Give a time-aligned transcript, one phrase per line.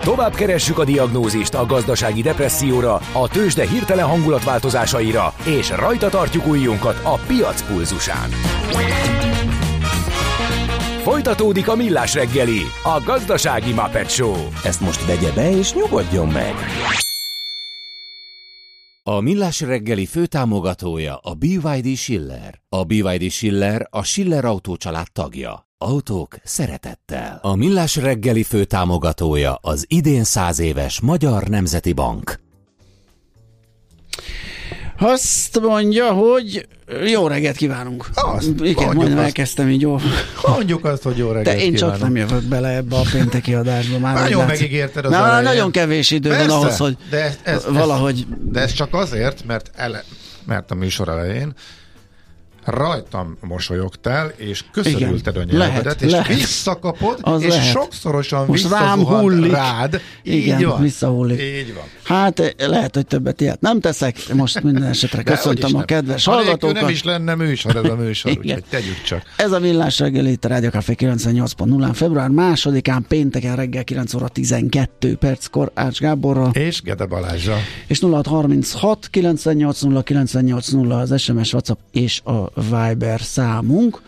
[0.00, 7.00] Tovább keressük a diagnózist a gazdasági depresszióra, a tőzsde hirtelen hangulatváltozásaira, és rajta tartjuk újjunkat
[7.02, 8.30] a piac pulzusán.
[11.02, 14.34] Folytatódik a millás reggeli, a gazdasági Muppet Show.
[14.64, 16.54] Ezt most vegye be és nyugodjon meg!
[19.02, 22.60] A Millás reggeli főtámogatója a BYD Schiller.
[22.68, 25.69] A BYD Schiller a Schiller Autó család tagja.
[25.84, 27.38] Autók szeretettel.
[27.42, 32.40] A Millás reggeli főtámogatója az idén száz éves Magyar Nemzeti Bank.
[34.98, 36.68] Azt mondja, hogy
[37.06, 38.08] jó reggelt kívánunk.
[38.14, 39.10] Azt, Igen, azt.
[39.10, 39.98] elkezdtem így jó.
[40.46, 42.14] Mondjuk azt, hogy jó reggelt De én csak kívánok.
[42.14, 43.98] nem jövök bele ebbe a pénteki adásba.
[43.98, 45.42] Már Nagyon megígérted az Na, elején.
[45.42, 48.26] Nagyon kevés idő van Persze, ahhoz, hogy de ez, ez, valahogy...
[48.42, 50.04] De ez csak azért, mert, ele,
[50.46, 51.54] mert a műsor elején
[52.64, 56.26] rajtam mosolyogtál, és köszörülted Igen, a nyelvedet, lehet, és lehet.
[56.26, 57.70] visszakapod, Az és lehet.
[57.70, 59.52] sokszorosan Most rám hullik.
[59.52, 60.00] rád.
[60.22, 60.80] Így Igen, van.
[60.82, 61.40] visszahullik.
[61.40, 61.84] Így van.
[62.02, 64.16] Hát lehet, hogy többet ilyet nem teszek.
[64.34, 66.80] Most minden esetre köszöntöm a kedves Anélkül hallgatókat.
[66.80, 69.22] nem is lenne műsor ez a műsor, úgyhogy tegyük csak.
[69.36, 74.28] Ez a Millás reggeli itt a Rádió Café 98.0-án február másodikán pénteken reggel 9 óra
[74.28, 77.56] 12 perckor Ács Gáborral És Gede Balázsa.
[77.86, 84.02] és 0636 980 980 az SMS, WhatsApp és a Viber számunk.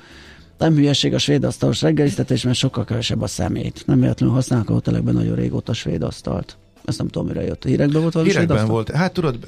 [0.58, 3.82] Nem hülyeség a svéd asztalos reggelisztetés, mert sokkal kevesebb a szemét.
[3.86, 6.56] Nem véletlenül használnak a hotelekben nagyon régóta svéd asztalt.
[6.84, 7.64] Ezt nem tudom, mire jött.
[7.64, 8.74] Hírekben volt valami svéd Hírekben asztal?
[8.74, 8.90] volt.
[8.90, 9.38] Hát tudod,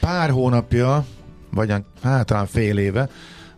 [0.00, 1.04] pár hónapja,
[1.50, 3.08] vagy hát talán fél éve,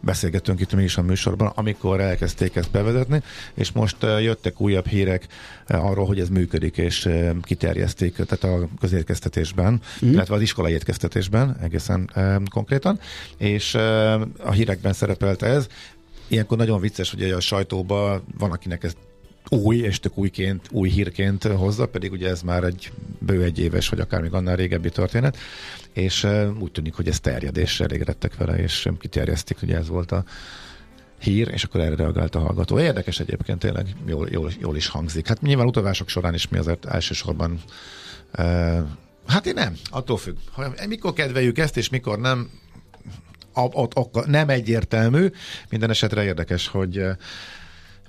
[0.00, 3.22] beszélgettünk itt mi is a műsorban, amikor elkezdték ezt bevezetni,
[3.54, 5.26] és most jöttek újabb hírek
[5.66, 7.08] arról, hogy ez működik, és
[7.42, 10.12] kiterjeszték, tehát a közérkeztetésben, mm.
[10.12, 12.10] illetve az iskolai étkeztetésben egészen
[12.50, 13.00] konkrétan,
[13.36, 13.74] és
[14.38, 15.66] a hírekben szerepelt ez.
[16.28, 18.92] Ilyenkor nagyon vicces, hogy a sajtóban van, akinek ez
[19.48, 23.88] új, és tök újként, új hírként hozza, pedig ugye ez már egy bő egy éves,
[23.88, 25.36] vagy akár még annál régebbi történet,
[25.92, 26.26] és
[26.58, 30.24] úgy tűnik, hogy ez terjed, és elégedettek vele, és kiterjesztik, ugye ez volt a
[31.18, 32.78] hír, és akkor erre reagált a hallgató.
[32.78, 35.28] Érdekes egyébként, tényleg jól, jól, jól is hangzik.
[35.28, 37.62] Hát nyilván utazások során is mi azért elsősorban
[38.38, 38.78] uh,
[39.26, 40.36] hát én nem, attól függ.
[40.52, 42.50] Ha, mikor kedveljük ezt, és mikor nem,
[43.52, 45.30] a- ott, ott nem egyértelmű.
[45.68, 47.02] Minden esetre érdekes, hogy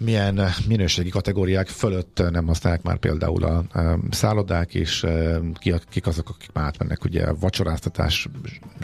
[0.03, 5.73] milyen eh, minőségi kategóriák fölött eh, nem használják már például a, a szállodák eh, ki,
[5.89, 8.27] kik azok, akik már átmennek ugye a vacsoráztatás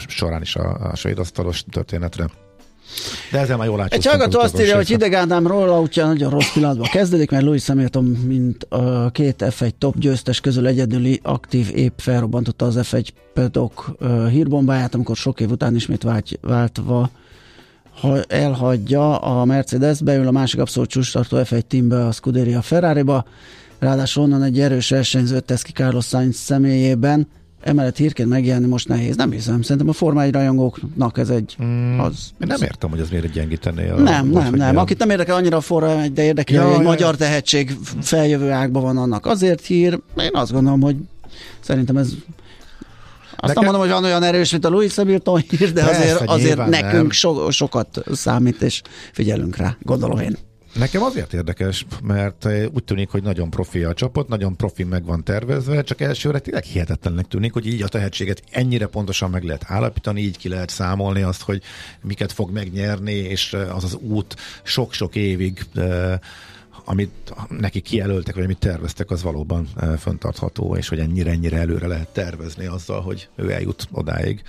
[0.06, 2.26] során is a, a svéd asztalos történetre.
[3.30, 6.30] De ezzel már jól Egy hallgató az azt írja, hogy Hideg Ádám róla útja nagyon
[6.30, 11.70] rossz pillanatban kezdődik, mert Louis Hamilton, mint a két F1 top győztes közül egyedüli aktív
[11.74, 13.96] épp felrobbantotta az F1 pedok
[14.30, 17.10] hírbombáját, amikor sok év után ismét vált, váltva
[18.00, 23.24] ha elhagyja a Mercedes, beül a másik abszolút csúcstartó F1 teambe, a Scuderia Ferrari-ba,
[23.78, 27.28] ráadásul onnan egy erős versenyzőt tesz ki Carlos Sainz személyében,
[27.60, 29.16] emellett hírként megjelenni most nehéz.
[29.16, 33.00] Nem hiszem, szerintem a Forma 1 rajongóknak ez egy Mm, az, Én nem értem, hogy
[33.00, 33.96] ez miért gyengítené a...
[34.00, 34.76] nem, nem, nem.
[34.76, 37.10] a- Akit nem érdekel annyira a Forma 1, de érdekel, Ja, hogy egy ja, magyar
[37.12, 37.16] ja.
[37.18, 39.26] tehetség feljövő ágban van annak.
[39.26, 40.96] Azért hír, én azt gondolom, hogy
[41.60, 42.12] szerintem ez
[43.40, 46.66] azt nem mondom, hogy van olyan erős, mint a Louis Hamilton hír, de Persze, azért,
[46.66, 47.10] nekünk nem.
[47.10, 48.82] so, sokat számít, és
[49.12, 50.36] figyelünk rá, gondolom én.
[50.74, 55.04] Nekem azért érdekes, mert eh, úgy tűnik, hogy nagyon profi a csapat, nagyon profi meg
[55.04, 59.64] van tervezve, csak elsőre tényleg hihetetlennek tűnik, hogy így a tehetséget ennyire pontosan meg lehet
[59.66, 61.62] állapítani, így ki lehet számolni azt, hogy
[62.02, 66.18] miket fog megnyerni, és eh, az az út sok-sok évig eh,
[66.84, 72.08] amit neki kijelöltek, vagy amit terveztek, az valóban eh, föntartható, és hogy ennyire-ennyire előre lehet
[72.08, 74.42] tervezni azzal, hogy ő eljut odáig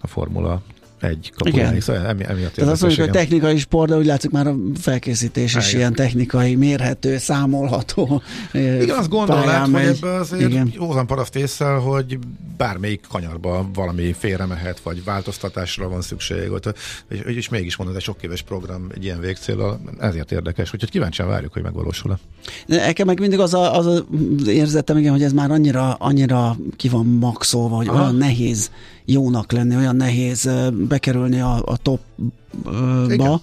[0.00, 0.62] a Formula
[1.00, 1.68] egy kapujáig.
[1.68, 1.80] Igen.
[1.80, 5.54] Szóval emi, emiatt Tehát azt mondjuk, hogy technikai sport, de úgy látszik már a felkészítés
[5.54, 5.78] is Igen.
[5.78, 8.22] ilyen technikai, mérhető, számolható.
[8.52, 10.72] Igen, azt gondolnád, hogy ebbe azért Igen.
[10.74, 12.18] józan paraszt észre, hogy
[12.56, 16.74] bármelyik kanyarba valami félre mehet, vagy változtatásra van szükség, ott,
[17.08, 21.28] és, és mégis mondod, egy sok éves program egy ilyen végcélral, ezért érdekes, úgyhogy kíváncsian
[21.28, 22.18] várjuk, hogy megvalósul-e.
[22.66, 24.04] Nekem meg mindig az, a, az az
[24.46, 28.00] érzetem, igen, hogy ez már annyira, annyira ki van maxolva, hogy Aha.
[28.00, 28.70] olyan nehéz
[29.12, 30.50] jónak lenni, olyan nehéz
[30.88, 33.40] bekerülni a, a topba, Igen.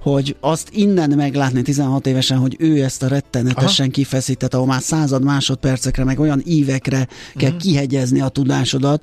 [0.00, 3.94] hogy azt innen meglátni 16 évesen, hogy ő ezt a rettenetesen Aha.
[3.94, 7.58] kifeszített, ahol már század másodpercekre, meg olyan ívekre kell Mhm.
[7.58, 9.02] kihegyezni a tudásodat,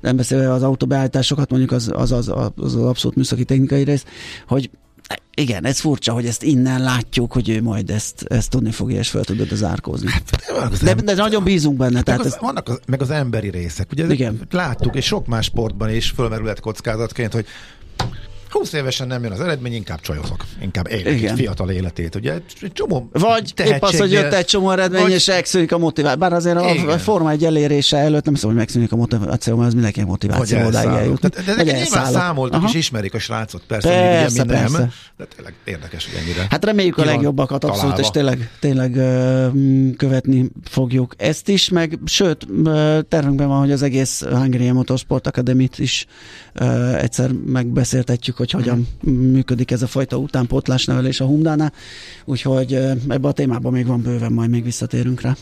[0.00, 4.04] nem beszélve az autóbeállításokat, mondjuk az az, az, az, az abszolút műszaki technikai rész,
[4.48, 4.70] hogy
[5.34, 9.08] igen, ez furcsa, hogy ezt innen látjuk, hogy ő majd ezt, ezt tudni fogja, és
[9.10, 10.10] fel tudod az árkózni.
[10.82, 13.88] De, de nagyon bízunk benne, Meg tehát az, ez, vannak az, meg az emberi részek.
[13.92, 14.40] Ugye Igen.
[14.50, 17.46] láttuk, és sok más sportban is fölmerülhet kockázatként, hogy
[18.50, 20.44] 20 évesen nem jön az eredmény, inkább csajozok.
[20.62, 22.14] Inkább élek egy fiatal életét.
[22.14, 25.12] Ugye egy csomó Vagy épp az, hogy jött egy csomó eredmény, vagy...
[25.12, 26.18] és megszűnik a motiváció.
[26.18, 29.68] Bár azért a, a forma egy elérése előtt nem szóval, hogy megszűnik a motiváció, mert
[29.68, 31.20] az mindenki motiváció odáig eljut.
[31.20, 33.62] De, de ezeket nyilván számoltak, és ismerik a srácot.
[33.66, 34.78] Persze, persze, ugye, persze.
[34.78, 36.46] Nem, de tényleg érdekes, hogy ennyire.
[36.50, 38.92] Hát reméljük a legjobbakat, abszolút, és tényleg, tényleg
[39.96, 42.46] követni fogjuk ezt is, meg sőt,
[43.08, 46.06] tervünkben van, hogy az egész Hungarian Motorsport Academy-t is
[46.96, 51.72] egyszer megbeszéltetjük, hogy hogyan működik ez a fajta utánpótlás nevelés a Humdánál,
[52.24, 52.74] úgyhogy
[53.08, 55.36] ebbe a témában még van bőven, majd még visszatérünk rá.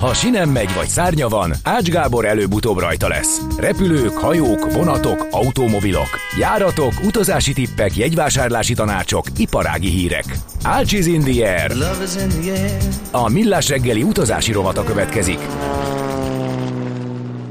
[0.00, 3.40] Ha sinem megy vagy szárnya van, Ács Gábor előbb-utóbb rajta lesz.
[3.58, 10.24] Repülők, hajók, vonatok, automobilok, járatok, utazási tippek, jegyvásárlási tanácsok, iparági hírek.
[10.62, 11.72] Ács is in the air.
[13.10, 15.38] A Millás reggeli utazási rovata következik.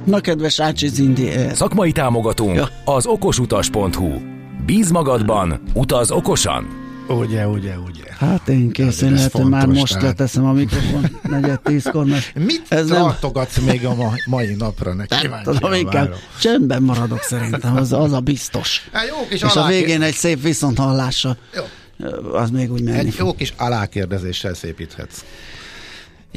[0.04, 1.56] Na kedves Ács is in the air.
[1.56, 2.70] Szakmai támogatónk ja.
[2.86, 4.37] az okosutas.hu.
[4.68, 6.68] Bíz magadban, utaz okosan.
[7.08, 8.04] Ugye, ugye, ugye.
[8.18, 10.08] Hát én készen lehet, hogy már most tehát...
[10.08, 13.66] leteszem a mikrofon negyed tízkor, mert Mit ez tartogatsz nem...
[13.66, 14.94] még a ma, mai napra?
[14.94, 15.06] Ne
[15.44, 18.90] tudom, inkább csendben maradok szerintem, az, az a biztos.
[18.92, 21.38] Hát jó kis És a végén egy szép viszonthallása.
[21.56, 21.64] Jó.
[22.32, 25.24] Az még úgy menni Egy jó kis alákérdezéssel szépíthetsz.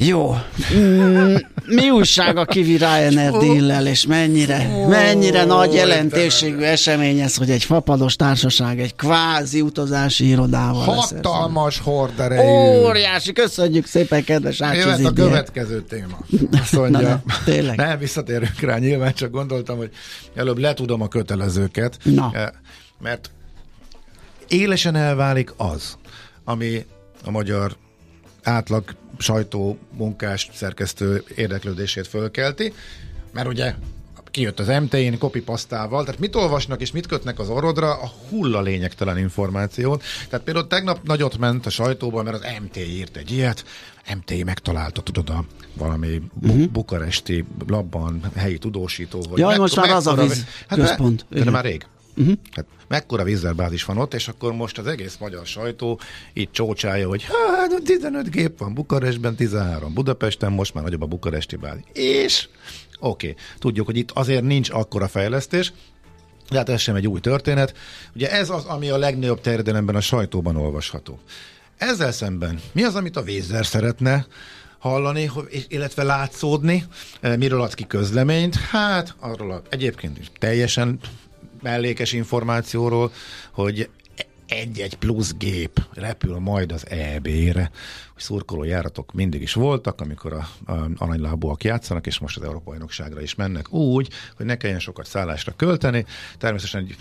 [0.05, 0.35] Jó.
[0.75, 7.49] Mm, mi újság a Kivi Ryanair díllel, és mennyire, mennyire nagy jelentőségű esemény ez, hogy
[7.49, 12.83] egy fapados társaság egy kvázi utazási irodával Hatalmas horderejű.
[12.83, 16.17] Óriási, köszönjük szépen, kedves Ácsi a következő téma.
[16.51, 17.77] Azt mondja, Na, nem, tényleg.
[17.77, 19.89] Nem, visszatérünk rá, nyilván csak gondoltam, hogy
[20.35, 22.31] előbb letudom a kötelezőket, Na.
[22.33, 22.47] Eh,
[22.99, 23.31] mert
[24.47, 25.97] élesen elválik az,
[26.43, 26.85] ami
[27.25, 27.75] a magyar
[28.43, 32.73] átlag sajtó, munkás, szerkesztő érdeklődését fölkelti,
[33.31, 33.73] mert ugye
[34.31, 39.17] kijött az MT-n kopipasztával, tehát mit olvasnak és mit kötnek az orrodra, a hulla lényegtelen
[39.17, 40.03] információt.
[40.29, 43.65] Tehát például tegnap nagyot ment a sajtóban, mert az MT írt egy ilyet,
[44.15, 46.67] MT megtalálta, tudod, a valami bu- uh-huh.
[46.67, 49.23] bukaresti labban helyi tudósító.
[49.29, 51.25] Hogy Jaj, most már az a víz hát központ.
[51.29, 51.85] De, de már rég.
[52.17, 52.35] Uh-huh.
[52.51, 55.99] Hát mekkora vízzelbázis van ott, és akkor most az egész magyar sajtó
[56.33, 61.55] így csócsálja, hogy hát 15 gép van Bukarestben, 13 Budapesten, most már nagyobb a bukaresti
[61.55, 61.83] bázis.
[61.93, 62.47] És
[62.99, 65.73] oké, okay, tudjuk, hogy itt azért nincs akkora fejlesztés,
[66.49, 67.73] de hát ez sem egy új történet.
[68.15, 71.19] Ugye ez az, ami a legnagyobb terjedelemben a sajtóban olvasható.
[71.77, 74.25] Ezzel szemben mi az, amit a vízzel szeretne
[74.79, 75.31] hallani,
[75.67, 76.85] illetve látszódni,
[77.37, 78.55] miről ad ki közleményt?
[78.55, 80.99] Hát arról egyébként is teljesen
[81.61, 83.11] mellékes információról,
[83.51, 83.89] hogy
[84.51, 87.71] egy-egy plusz gép repül majd az EB-re,
[88.15, 93.21] szurkoló járatok mindig is voltak, amikor a, a aranylábúak játszanak, és most az Európai Bajnokságra
[93.21, 96.05] is mennek úgy, hogy ne kelljen sokat szállásra költeni.
[96.37, 96.95] Természetesen egy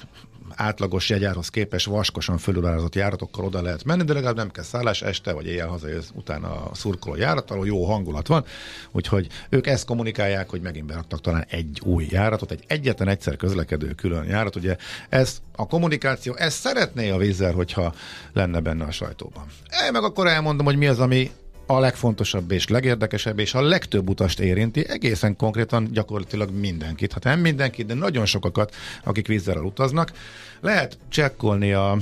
[0.55, 5.33] átlagos jegyárhoz képes vaskosan fölülárazott járatokkal oda lehet menni, de legalább nem kell szállás este,
[5.33, 8.45] vagy éjjel hazajössz utána a szurkoló járattal, jó hangulat van,
[8.91, 13.95] úgyhogy ők ezt kommunikálják, hogy megint beraktak talán egy új járatot, egy egyetlen egyszer közlekedő
[13.95, 14.77] külön járat, ugye
[15.09, 17.95] ez a kommunikáció, ez szeretné a vízzel, hogyha
[18.33, 19.45] lenne benne a sajtóban.
[19.87, 21.31] Én meg akkor elmondom, hogy mi az, ami
[21.71, 27.13] a legfontosabb és legérdekesebb, és a legtöbb utast érinti, egészen konkrétan gyakorlatilag mindenkit.
[27.13, 28.75] Hát nem mindenkit, de nagyon sokakat,
[29.05, 30.13] akik vízzel utaznak.
[30.61, 31.97] Lehet csekkolni a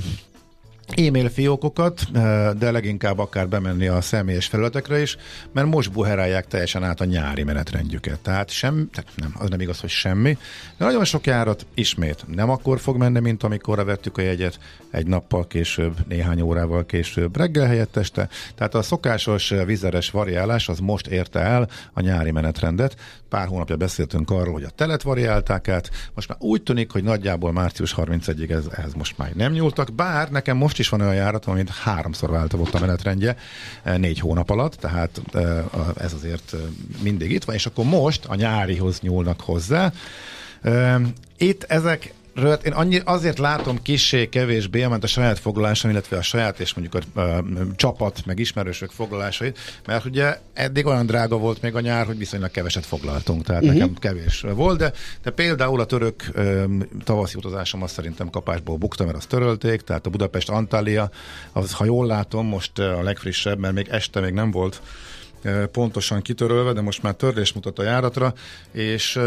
[0.95, 5.17] e-mail fiókokat, eh, de leginkább akár bemenni a személyes felületekre is,
[5.53, 8.19] mert most buherálják teljesen át a nyári menetrendjüket.
[8.19, 10.37] Tehát sem, nem, az nem igaz, hogy semmi.
[10.77, 14.59] De nagyon sok járat ismét nem akkor fog menni, mint amikor vettük a jegyet
[14.91, 18.29] egy nappal később, néhány órával később, reggel helyett este.
[18.55, 22.95] Tehát a szokásos vizeres variálás az most érte el a nyári menetrendet.
[23.29, 25.89] Pár hónapja beszéltünk arról, hogy a telet variálták át.
[26.13, 30.29] Most már úgy tűnik, hogy nagyjából március 31-ig ez, ehhez most már nem nyúltak, bár
[30.29, 33.35] nekem most is van olyan járat, amit háromszor változott a menetrendje
[33.83, 35.63] eh, négy hónap alatt, tehát eh,
[35.97, 36.59] ez azért eh,
[37.01, 39.91] mindig itt van, és akkor most a nyárihoz nyúlnak hozzá.
[41.37, 46.21] Itt ezek Rölt, én annyi, azért látom kissé kevésbé, mert a saját foglalásom, illetve a
[46.21, 47.43] saját és mondjuk a, a, a
[47.75, 52.51] csapat, meg ismerősök foglalásait, mert ugye eddig olyan drága volt még a nyár, hogy viszonylag
[52.51, 53.77] keveset foglaltunk, tehát uh-huh.
[53.77, 54.93] nekem kevés volt, de,
[55.23, 56.63] de például a török ö,
[57.03, 61.09] tavaszi utazásom azt szerintem kapásból bukta, mert azt törölték, tehát a Budapest Antalya,
[61.51, 64.81] az, ha jól látom, most a legfrissebb, mert még este még nem volt
[65.71, 68.33] pontosan kitörölve, de most már törlés mutat a járatra,
[68.71, 69.19] és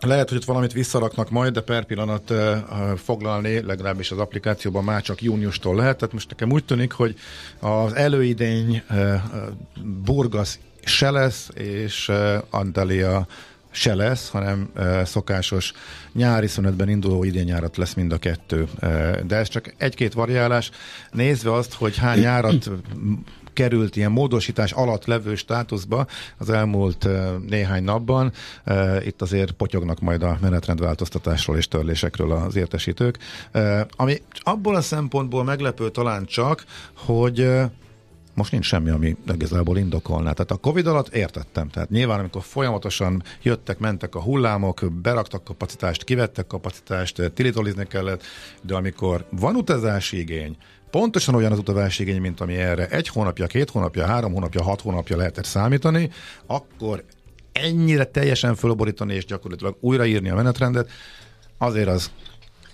[0.00, 2.56] lehet, hogy ott valamit visszaraknak majd, de per pillanat uh,
[2.96, 5.96] foglalni, legalábbis az applikációban már csak júniustól lehet.
[5.96, 7.14] Tehát most nekem úgy tűnik, hogy
[7.58, 9.14] az előidény uh,
[10.04, 13.26] Burgas se lesz, és uh, Antalya
[13.70, 15.72] se lesz, hanem e, szokásos
[16.12, 18.68] nyári szünetben induló idényárat lesz mind a kettő.
[18.80, 20.70] E, de ez csak egy-két variálás.
[21.12, 22.70] Nézve azt, hogy hány járat
[23.52, 26.06] került ilyen módosítás alatt levő státuszba
[26.38, 27.08] az elmúlt
[27.48, 28.32] néhány napban.
[29.04, 33.18] Itt azért potyognak majd a menetrendváltoztatásról és törlésekről az értesítők.
[33.96, 36.64] Ami abból a szempontból meglepő talán csak,
[36.96, 37.48] hogy
[38.34, 40.32] most nincs semmi, ami igazából indokolná.
[40.32, 41.68] Tehát a Covid alatt értettem.
[41.68, 48.22] Tehát nyilván, amikor folyamatosan jöttek, mentek a hullámok, beraktak kapacitást, kivettek kapacitást, tilitolizni kellett,
[48.62, 50.56] de amikor van utazási igény,
[50.90, 54.80] pontosan olyan az utazási igény, mint ami erre egy hónapja, két hónapja, három hónapja, hat
[54.80, 56.10] hónapja lehetett számítani,
[56.46, 57.04] akkor
[57.52, 60.90] ennyire teljesen fölborítani és gyakorlatilag újraírni a menetrendet,
[61.58, 62.10] azért az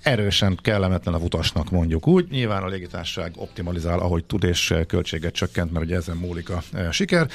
[0.03, 2.29] erősen kellemetlen a utasnak mondjuk úgy.
[2.31, 6.91] Nyilván a légitársaság optimalizál, ahogy tud, és költséget csökkent, mert ugye ezen múlik a e,
[6.91, 7.29] siker.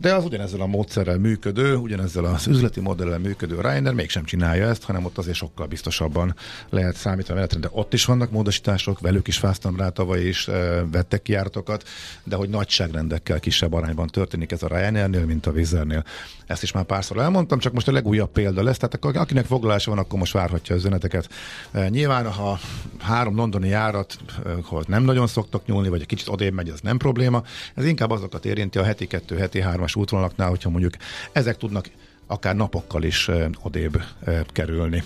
[0.00, 4.82] De az ugyanezzel a módszerrel működő, ugyanezzel az üzleti modellel működő Ryanair mégsem csinálja ezt,
[4.82, 6.34] hanem ott azért sokkal biztosabban
[6.70, 11.22] lehet számítani de ott is vannak módosítások, velük is fáztam rá tavaly is, e, vettek
[11.22, 11.88] kijáratokat,
[12.24, 16.04] de hogy nagyságrendekkel kisebb arányban történik ez a Ryanairnél, mint a Vizernél.
[16.46, 19.98] Ezt is már párszor elmondtam, csak most a legújabb példa lesz, tehát akinek foglalása van,
[19.98, 21.28] akkor most várhatja az üzeneteket.
[21.72, 22.58] E, nyilván, ha
[22.98, 24.16] három londoni járat,
[24.62, 27.42] ahol nem nagyon szoktak nyúlni, vagy egy kicsit odébb megy, az nem probléma.
[27.74, 30.94] Ez inkább azokat érinti a heti kettő, heti hármas útvonalaknál, hogyha mondjuk
[31.32, 31.90] ezek tudnak
[32.26, 33.30] akár napokkal is
[33.62, 34.02] odébb
[34.46, 35.02] kerülni.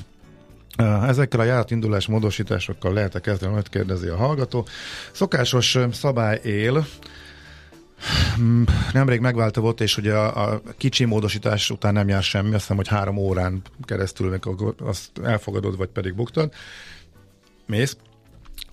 [1.07, 4.67] Ezekkel a járatindulás módosításokkal lehet-e kezdeni, majd kérdezi a hallgató.
[5.12, 6.87] Szokásos szabály él,
[8.93, 12.76] Nemrég megválta volt, és ugye a, a kicsi módosítás után nem jár semmi, azt hiszem,
[12.76, 14.43] hogy három órán keresztül meg
[14.79, 16.53] azt elfogadod, vagy pedig buktad.
[17.67, 17.97] Mész.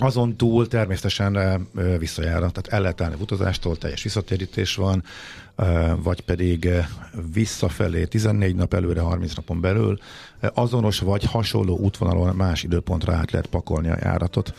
[0.04, 1.68] Azon túl természetesen
[1.98, 5.04] visszajár, tehát el lehet állni utazástól, teljes visszatérítés van,
[5.96, 6.70] vagy pedig
[7.34, 9.98] visszafelé 14 nap előre, 30 napon belül
[10.54, 14.54] azonos vagy hasonló útvonalon más időpontra át lehet pakolni a járatot.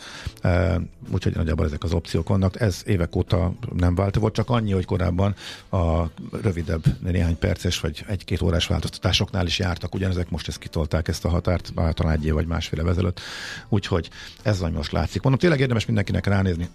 [1.11, 2.61] Úgyhogy nagyjából ezek az opciók vannak.
[2.61, 5.35] Ez évek óta nem vált, volt csak annyi, hogy korábban
[5.69, 6.03] a
[6.41, 11.29] rövidebb néhány perces vagy egy-két órás változtatásoknál is jártak, ugyanezek most ezt kitolták ezt a
[11.29, 13.19] határt, talán egy év vagy másfél ezelőtt.
[13.69, 14.09] Úgyhogy
[14.41, 15.21] ez ami most látszik.
[15.21, 16.69] Mondom, tényleg érdemes mindenkinek ránézni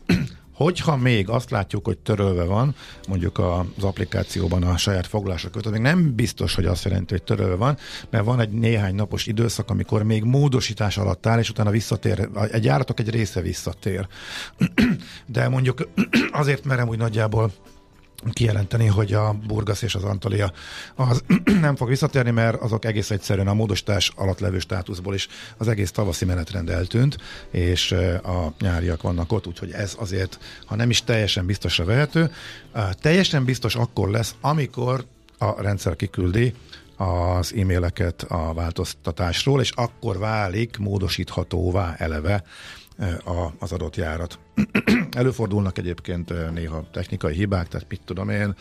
[0.59, 2.75] Hogyha még azt látjuk, hogy törölve van,
[3.09, 7.55] mondjuk az applikációban a saját foglalásra kötött, még nem biztos, hogy azt jelenti, hogy törölve
[7.55, 7.77] van,
[8.11, 12.65] mert van egy néhány napos időszak, amikor még módosítás alatt áll, és utána visszatér, egy
[12.65, 14.07] járatok egy része visszatér.
[15.27, 15.89] De mondjuk
[16.31, 17.53] azért merem úgy nagyjából
[18.33, 20.53] kijelenteni, hogy a Burgas és az Antalya
[20.95, 21.25] az
[21.61, 25.91] nem fog visszatérni, mert azok egész egyszerűen a módosítás alatt levő státuszból is az egész
[25.91, 27.17] tavaszi menetrend eltűnt,
[27.51, 32.31] és a nyáriak vannak ott, úgyhogy ez azért, ha nem is teljesen biztosra vehető,
[33.01, 35.05] teljesen biztos akkor lesz, amikor
[35.39, 36.55] a rendszer kiküldi
[36.97, 42.45] az e-maileket a változtatásról, és akkor válik módosíthatóvá eleve
[43.25, 44.39] a, az adott járat.
[45.11, 48.55] Előfordulnak egyébként néha technikai hibák, tehát mit tudom én,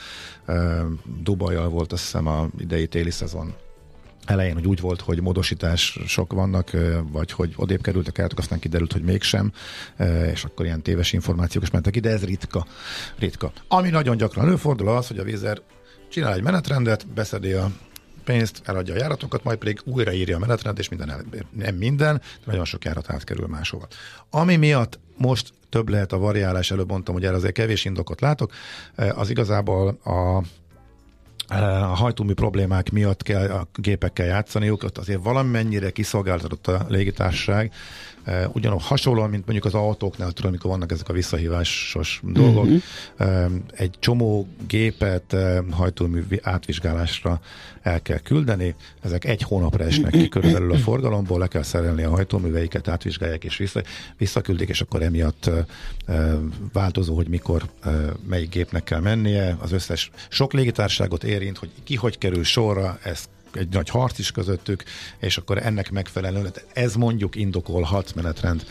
[1.23, 3.53] Dubajjal volt azt hiszem a idei téli szezon
[4.25, 6.71] elején, hogy úgy volt, hogy módosítások vannak,
[7.11, 9.51] vagy hogy odébb kerültek el, aztán kiderült, hogy mégsem,
[10.31, 12.65] és akkor ilyen téves információk is mentek ide, ez ritka.
[13.19, 13.51] ritka.
[13.67, 15.61] Ami nagyon gyakran előfordul az, hogy a vízer
[16.09, 17.71] csinál egy menetrendet, beszedi a
[18.27, 22.43] pénzt, eladja a járatokat, majd pedig újraírja a menetrendet, és minden el, nem minden, de
[22.45, 23.87] nagyon sok járat átkerül máshova.
[24.29, 28.51] Ami miatt most több lehet a variálás, előbb mondtam, hogy erre azért kevés indokot látok,
[28.95, 30.43] eh, az igazából a
[31.47, 37.73] eh, a hajtómű problémák miatt kell a gépekkel játszaniuk, ott azért valamennyire kiszolgáltatott a légitársaság,
[38.53, 43.51] ugyanúgy hasonlóan, mint mondjuk az autóknál, tudom, amikor vannak ezek a visszahívásos dolgok, uh-huh.
[43.71, 45.35] egy csomó gépet
[45.71, 47.41] hajtómű átvizsgálásra
[47.81, 52.09] el kell küldeni, ezek egy hónapra esnek ki körülbelül a forgalomból, le kell szerelni a
[52.09, 53.81] hajtóműveiket, átvizsgálják és vissza,
[54.17, 55.49] visszaküldik, és akkor emiatt
[56.73, 57.63] változó, hogy mikor
[58.27, 63.29] melyik gépnek kell mennie, az összes sok légitárságot érint, hogy ki hogy kerül sorra, ezt
[63.57, 64.83] egy nagy harc is közöttük,
[65.19, 68.65] és akkor ennek megfelelően ez mondjuk indokolhat menetrend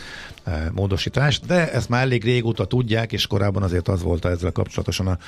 [0.72, 5.18] módosítást, de ezt már elég régóta tudják, és korábban azért az volt ezzel kapcsolatosan a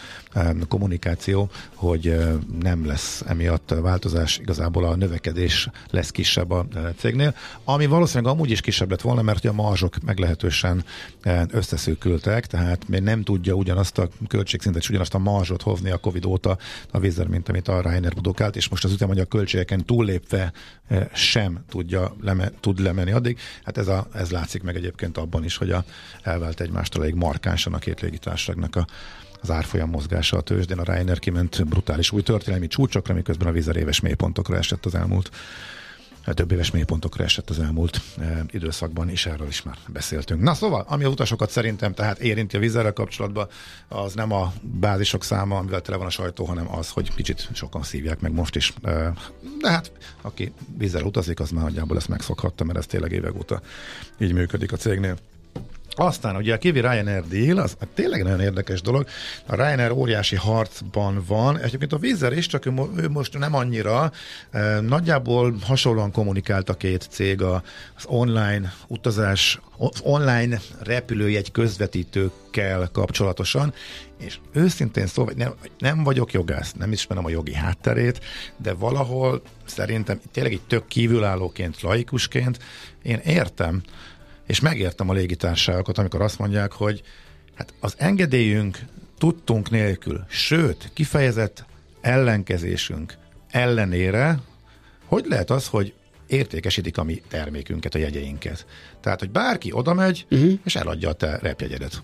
[0.68, 2.16] kommunikáció, hogy
[2.60, 7.34] nem lesz emiatt változás, igazából a növekedés lesz kisebb a cégnél,
[7.64, 10.84] ami valószínűleg amúgy is kisebb lett volna, mert a marzsok meglehetősen
[11.50, 16.24] összeszűkültek, tehát még nem tudja ugyanazt a költségszintet és ugyanazt a marzsot hozni a Covid
[16.24, 16.58] óta
[16.90, 20.52] a vízer, mint amit a Reiner produkált, és most az üzemanyag költségeken túllépve
[21.12, 23.38] sem tudja leme, tud lemenni addig.
[23.64, 25.84] Hát ez, a, ez látszik meg egyébként abban is, hogy a,
[26.22, 28.86] elvált egymástól elég markánsan a két légitársaságnak a
[29.40, 30.78] az árfolyam mozgása a tőzsdén.
[30.78, 35.30] A Ryanair kiment brutális új történelmi csúcsokra, miközben a Vizer éves mélypontokra esett az elmúlt
[36.34, 40.42] több éves mélypontokra esett az elmúlt e, időszakban, és erről is már beszéltünk.
[40.42, 43.48] Na szóval, ami a utasokat szerintem tehát érinti a vízerrel kapcsolatban,
[43.88, 47.82] az nem a bázisok száma, amivel tele van a sajtó, hanem az, hogy kicsit sokan
[47.82, 48.74] szívják meg most is.
[48.82, 49.12] E,
[49.60, 53.60] de hát, aki vízzel utazik, az már nagyjából ezt megszokhatta, mert ez tényleg évek óta
[54.18, 55.16] így működik a cégnél.
[55.90, 59.06] Aztán ugye a Kiwi Ryanair deal, az tényleg nagyon érdekes dolog.
[59.46, 64.12] A Ryanair óriási harcban van, egyébként a Vizer is, csak ő, most nem annyira.
[64.80, 67.62] Nagyjából hasonlóan kommunikált a két cég az
[68.06, 73.74] online utazás, az online repülőjegy közvetítőkkel kapcsolatosan,
[74.18, 78.20] és őszintén szóval nem, nem vagyok jogász, nem ismerem a jogi hátterét,
[78.56, 82.58] de valahol szerintem tényleg egy tök kívülállóként, laikusként
[83.02, 83.82] én értem,
[84.48, 87.02] és megértem a légitársaságokat, amikor azt mondják, hogy
[87.54, 88.78] hát az engedélyünk
[89.18, 91.64] tudtunk nélkül, sőt, kifejezett
[92.00, 93.14] ellenkezésünk
[93.50, 94.38] ellenére,
[95.04, 95.94] hogy lehet az, hogy
[96.26, 98.66] értékesítik a mi termékünket, a jegyeinket.
[99.00, 100.52] Tehát, hogy bárki oda megy, uh-huh.
[100.64, 102.02] és eladja a te repjegyedet.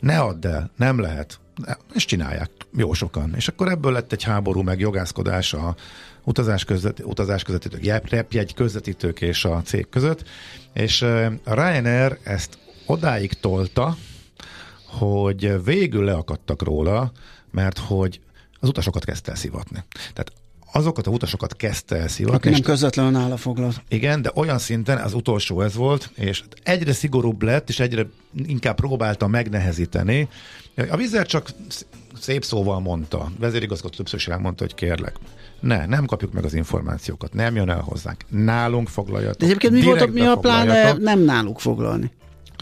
[0.00, 1.40] Ne add el, nem lehet.
[1.94, 3.34] És csinálják jó sokan.
[3.36, 5.76] És akkor ebből lett egy háború, meg jogászkodás a
[6.28, 10.24] utazás, közvet, utazás közvetítők, repjegy közvetítők és a cég között.
[10.72, 13.96] És a Ryanair ezt odáig tolta,
[14.86, 17.12] hogy végül leakadtak róla,
[17.50, 18.20] mert hogy
[18.60, 19.84] az utasokat kezdte el szivatni.
[19.92, 20.32] Tehát
[20.72, 22.50] azokat a utasokat kezdte el szivatni.
[22.50, 23.72] Nem közvetlenül nála foglal.
[23.88, 28.06] Igen, de olyan szinten az utolsó ez volt, és egyre szigorúbb lett, és egyre
[28.46, 30.28] inkább próbálta megnehezíteni.
[30.90, 31.50] A Vizer csak
[32.20, 35.16] szép szóval mondta, vezérigazgató többször is elmondta, hogy kérlek,
[35.60, 38.24] ne, nem kapjuk meg az információkat, nem jön el hozzánk.
[38.28, 39.38] Nálunk foglaljatok.
[39.38, 42.10] De egyébként mi volt, mi a pláne nem náluk foglalni?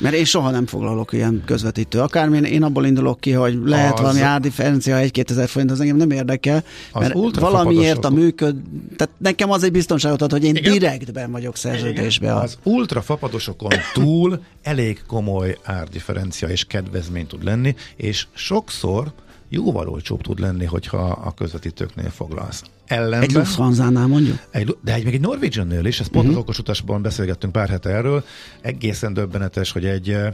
[0.00, 2.00] Mert én soha nem foglalok ilyen közvetítő.
[2.00, 5.97] Akármilyen én abból indulok ki, hogy lehet az, valami ádifferencia 1-2 ezer forint, az engem
[5.97, 8.57] nem érdekel, mert valamiért a működ...
[8.97, 10.73] Tehát nekem az egy biztonságot ad, hogy én Igen?
[10.73, 12.37] direktben vagyok szerződésben.
[12.37, 19.12] Az ultrafapadosokon túl elég komoly árdifferencia és kedvezmény tud lenni, és sokszor
[19.49, 22.62] jóval olcsóbb tud lenni, hogyha a közvetítőknél foglalsz.
[22.87, 24.38] Ellenben, egy Lufthansa-nál mondjuk?
[24.50, 26.39] Egy, de egy, még egy Norwegian-nél is, ezt pont uh-huh.
[26.39, 28.25] az okos utasban beszélgettünk pár hete erről,
[28.61, 30.32] egészen döbbenetes, hogy egy eh,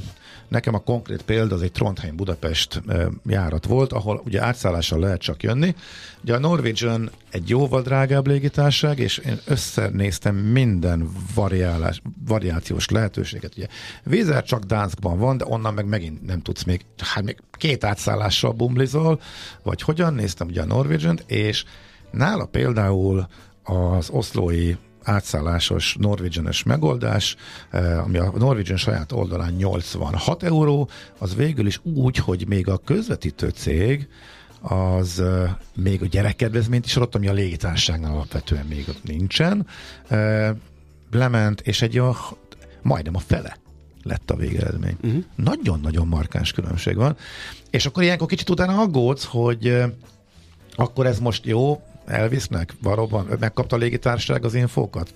[0.53, 5.43] Nekem a konkrét példa az egy Trondheim-Budapest eh, járat volt, ahol ugye átszállással lehet csak
[5.43, 5.75] jönni.
[6.23, 13.57] Ugye a Norwegian egy jóval drágább légitárság, és én összenéztem minden variálás, variációs lehetőséget.
[13.57, 13.67] Ugye
[14.03, 18.53] Vízer csak Dánskban van, de onnan meg megint nem tudsz még, hát még két átszállással
[18.53, 19.21] bumlizol,
[19.62, 21.65] vagy hogyan néztem ugye a Norwegian és
[22.11, 23.27] nála például
[23.62, 27.37] az oszlói átszállásos norvégianes megoldás,
[27.71, 30.88] eh, ami a Norwegian saját oldalán 86 euró,
[31.19, 34.09] az végül is úgy, hogy még a közvetítő cég
[34.62, 39.67] az uh, még a gyerekkedvezményt is adott, ami a légitárságnál alapvetően még ott nincsen.
[40.11, 40.49] Uh,
[41.11, 42.17] lement, és egy a,
[42.83, 43.57] majdnem a fele
[44.03, 44.97] lett a végeredmény.
[45.03, 45.25] Uh-huh.
[45.37, 47.17] Nagyon-nagyon markáns különbség van.
[47.71, 49.83] És akkor ilyenkor kicsit utána aggódsz, hogy
[50.75, 52.75] akkor ez most jó, elvisznek?
[52.83, 55.14] Valóban megkapta a légitársaság az infókat?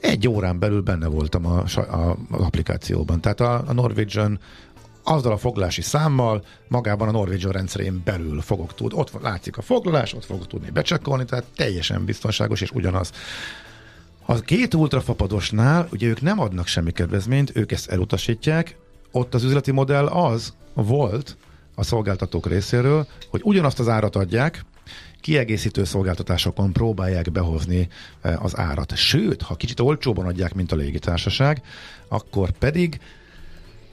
[0.00, 3.20] Egy órán belül benne voltam a, a, az applikációban.
[3.20, 4.38] Tehát a, a Norwegian
[5.04, 8.98] azzal a foglalási számmal magában a Norwegian rendszerén belül fogok tudni.
[8.98, 13.12] Ott látszik a foglalás, ott fogok tudni becsekkolni, tehát teljesen biztonságos és ugyanaz.
[14.26, 18.76] A két ultrafapadosnál ugye ők nem adnak semmi kedvezményt, ők ezt elutasítják,
[19.10, 21.36] ott az üzleti modell az volt
[21.74, 24.64] a szolgáltatók részéről, hogy ugyanazt az árat adják,
[25.22, 27.88] kiegészítő szolgáltatásokon próbálják behozni
[28.22, 28.96] e, az árat.
[28.96, 31.62] Sőt, ha kicsit olcsóban adják, mint a légitársaság,
[32.08, 33.00] akkor pedig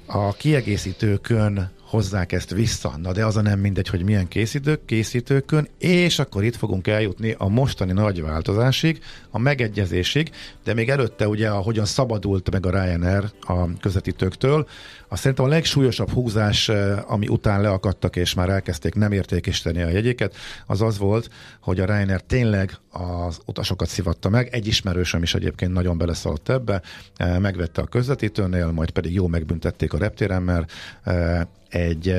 [0.05, 2.97] a kiegészítőkön hozzák ezt vissza.
[2.97, 7.35] Na de az a nem mindegy, hogy milyen készítők, készítőkön, és akkor itt fogunk eljutni
[7.37, 10.31] a mostani nagy változásig, a megegyezésig,
[10.63, 14.67] de még előtte ugye, ahogyan szabadult meg a Ryanair a közvetítőktől,
[15.09, 19.89] azt szerintem a legsúlyosabb húzás, eh, ami után leakadtak és már elkezdték nem értékesíteni a
[19.89, 20.35] jegyéket,
[20.67, 21.29] az az volt,
[21.61, 24.49] hogy a Ryanair tényleg az utasokat szivatta meg.
[24.51, 26.81] Egy ismerősöm is egyébként nagyon beleszaladt ebbe,
[27.15, 30.71] eh, megvette a közvetítőnél, majd pedig jó megbüntették a reptéren, mert
[31.03, 32.09] eh, egy,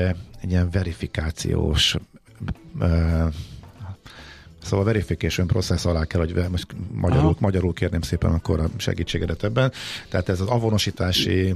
[0.41, 1.95] egy ilyen verifikációs
[4.63, 9.43] Szóval a verification process alá kell, hogy most magyarul, magyarul kérném szépen akkor a segítségedet
[9.43, 9.71] ebben.
[10.09, 11.53] Tehát ez az avonosítási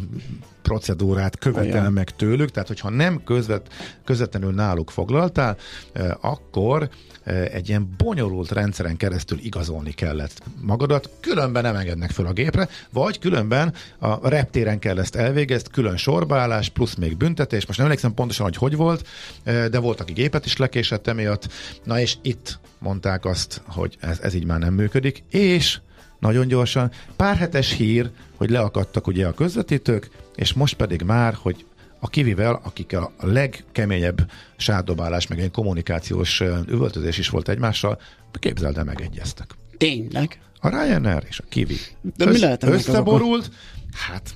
[0.65, 1.94] procedúrát követel Olyan.
[1.94, 3.74] meg tőlük, tehát hogyha nem közvet,
[4.06, 5.58] közvetlenül náluk foglaltál,
[5.94, 6.89] eh, akkor
[7.24, 12.68] eh, egy ilyen bonyolult rendszeren keresztül igazolni kellett magadat, különben nem engednek föl a gépre,
[12.91, 17.65] vagy különben a reptéren kell ezt elvégezni, külön sorbálás, plusz még büntetés.
[17.65, 19.08] Most nem emlékszem pontosan, hogy hogy volt,
[19.44, 21.48] eh, de volt, aki gépet is lekésett emiatt.
[21.84, 25.80] Na és itt mondták azt, hogy ez, ez így már nem működik, és
[26.19, 31.65] nagyon gyorsan, pár hetes hír, hogy leakadtak ugye a közvetítők, és most pedig már, hogy
[32.00, 38.00] a kivivel, akik a legkeményebb sárdobálás, meg egy kommunikációs üvöltözés is volt egymással,
[38.39, 39.48] képzeld el, megegyeztek.
[39.78, 40.39] Tényleg?
[40.60, 41.78] A Ryanair és a Kiwi.
[42.02, 43.52] De Össz, mi lehet összeborult,
[43.93, 44.36] hát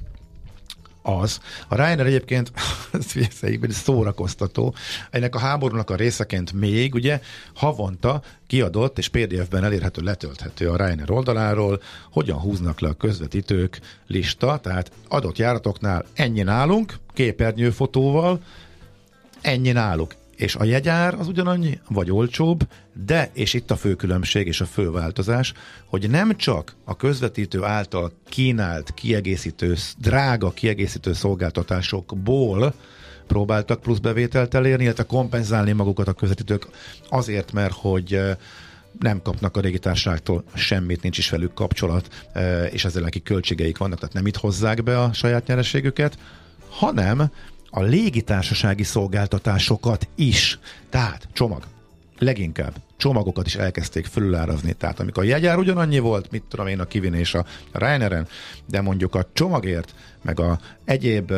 [1.01, 1.39] az.
[1.67, 2.51] A Ryanair egyébként
[3.69, 4.75] szórakoztató.
[5.09, 7.21] Ennek a háborúnak a részeként még ugye
[7.55, 11.81] havonta kiadott és PDF-ben elérhető, letölthető a Ryanair oldaláról,
[12.11, 18.39] hogyan húznak le a közvetítők lista, tehát adott járatoknál ennyi nálunk, képernyőfotóval,
[19.41, 22.67] ennyi náluk és a jegyár az ugyanannyi, vagy olcsóbb,
[23.05, 25.53] de, és itt a fő különbség és a fő változás,
[25.85, 32.73] hogy nem csak a közvetítő által kínált kiegészítő, drága kiegészítő szolgáltatásokból
[33.27, 36.67] próbáltak plusz bevételt elérni, illetve kompenzálni magukat a közvetítők
[37.09, 38.19] azért, mert hogy
[38.99, 42.29] nem kapnak a társaságtól semmit, nincs is velük kapcsolat,
[42.71, 46.17] és ezzel neki költségeik vannak, tehát nem itt hozzák be a saját nyereségüket,
[46.69, 47.31] hanem
[47.69, 50.59] a légitársasági szolgáltatásokat is.
[50.89, 51.63] Tehát csomag.
[52.17, 54.73] Leginkább csomagokat is elkezdték fölülárazni.
[54.73, 58.27] Tehát amikor a jegyár ugyanannyi volt, mit tudom én, a Kivin és a Raineren,
[58.65, 61.33] de mondjuk a csomagért, meg a egyéb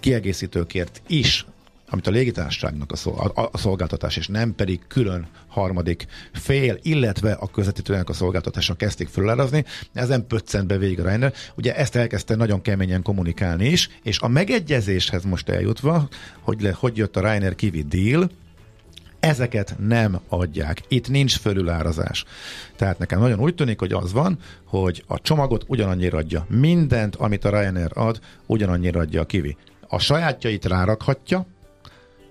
[0.00, 1.46] kiegészítőkért is
[1.90, 2.92] amit a légitársaságnak
[3.34, 9.64] a, szolgáltatás, és nem pedig külön harmadik fél, illetve a közvetítőnek a szolgáltatása kezdték fölárazni,
[9.92, 11.32] ezen pöccent be végig a Reiner.
[11.56, 16.08] Ugye ezt elkezdte nagyon keményen kommunikálni is, és a megegyezéshez most eljutva,
[16.40, 18.30] hogy, le, hogy jött a Reiner Kivi deal,
[19.20, 20.82] ezeket nem adják.
[20.88, 22.24] Itt nincs fölülárazás.
[22.76, 26.46] Tehát nekem nagyon úgy tűnik, hogy az van, hogy a csomagot ugyanannyira adja.
[26.48, 29.56] Mindent, amit a Ryanair ad, ugyanannyira adja a Kivi.
[29.88, 31.46] A sajátjait rárakhatja,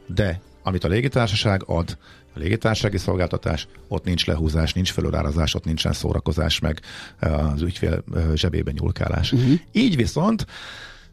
[0.07, 1.97] de amit a légitársaság ad,
[2.33, 6.81] a légitársasági szolgáltatás, ott nincs lehúzás, nincs felülárazás, ott nincsen szórakozás, meg
[7.19, 9.31] eh, az ügyfél eh, zsebében nyúlkálás.
[9.31, 9.59] Uh-huh.
[9.71, 10.45] Így viszont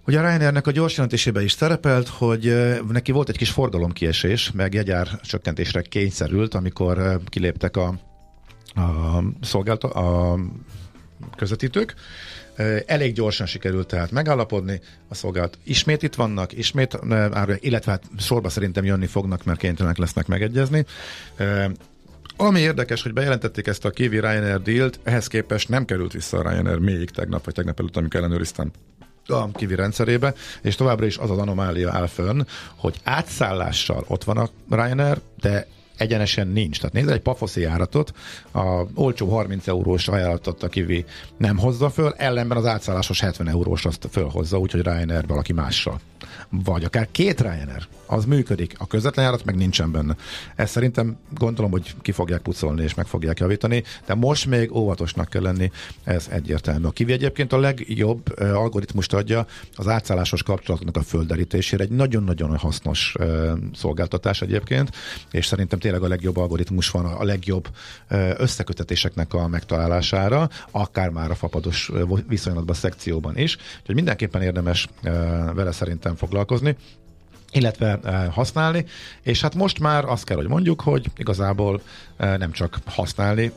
[0.06, 4.50] Ugye a Ryanairnek a gyors jelentésében is szerepelt, hogy eh, neki volt egy kis forgalomkiesés,
[4.52, 7.94] meg jegyár csökkentésre kényszerült, amikor kiléptek a,
[8.74, 10.38] a, szolgálta, a
[11.36, 11.94] közvetítők,
[12.86, 16.98] Elég gyorsan sikerült tehát megállapodni, a szolgálat ismét itt vannak, ismét,
[17.58, 20.84] illetve hát sorba szerintem jönni fognak, mert kénytelenek lesznek megegyezni.
[22.36, 26.50] Ami érdekes, hogy bejelentették ezt a Kiwi Ryanair dealt, ehhez képest nem került vissza a
[26.50, 28.70] Ryanair még tegnap, vagy tegnap előtt, amikor ellenőriztem
[29.26, 32.42] a kivi rendszerébe, és továbbra is az az anomália áll fönn,
[32.76, 36.78] hogy átszállással ott van a Ryanair, de egyenesen nincs.
[36.78, 38.12] Tehát nézd egy pafoszi járatot,
[38.52, 41.04] a olcsó 30 eurós ajánlatot a kivi
[41.36, 46.00] nem hozza föl, ellenben az átszállásos 70 eurós azt fölhozza, úgyhogy Ryanair valaki mással.
[46.50, 48.74] Vagy akár két Ryanair, az működik.
[48.78, 50.16] A közvetlen járat meg nincsen benne.
[50.56, 55.28] Ezt szerintem gondolom, hogy ki fogják pucolni és meg fogják javítani, de most még óvatosnak
[55.28, 55.70] kell lenni,
[56.04, 56.86] ez egyértelmű.
[56.86, 61.82] A kivi egyébként a legjobb algoritmust adja az átszállásos kapcsolatoknak a földerítésére.
[61.82, 63.14] Egy nagyon-nagyon hasznos
[63.74, 64.90] szolgáltatás egyébként,
[65.30, 67.68] és szerintem tényleg a legjobb algoritmus van a legjobb
[68.36, 71.90] összekötetéseknek a megtalálására, akár már a fapados
[72.28, 73.56] viszonylatban szekcióban is.
[73.80, 74.88] Úgyhogy mindenképpen érdemes
[75.54, 76.76] vele szerintem foglalkozni
[77.52, 77.98] illetve
[78.32, 78.84] használni,
[79.22, 81.80] és hát most már azt kell, hogy mondjuk, hogy igazából
[82.16, 83.52] nem csak használni